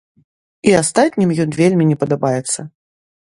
І 0.71 0.71
астатнім 0.77 1.29
ён 1.43 1.53
вельмі 1.59 1.87
не 1.91 1.97
падабаецца. 2.05 2.59